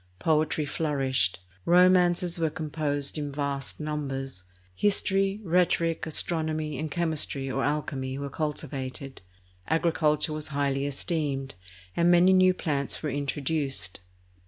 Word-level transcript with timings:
Poetry 0.17 0.65
flourished; 0.65 1.41
romances 1.63 2.39
were 2.39 2.49
composed 2.49 3.19
in 3.19 3.31
vast 3.31 3.79
numbers; 3.79 4.43
history, 4.73 5.39
rheto 5.45 5.79
ric, 5.81 6.07
astronomy, 6.07 6.79
and 6.79 6.89
chemistry 6.89 7.51
or 7.51 7.63
alchemy 7.63 8.17
were 8.17 8.31
cultivated; 8.31 9.21
agriculture 9.67 10.33
was 10.33 10.47
highly 10.47 10.87
esteemed, 10.87 11.53
and 11.95 12.09
many 12.09 12.33
new 12.33 12.51
plants 12.55 13.03
were 13.03 13.11
introduced. 13.11 13.99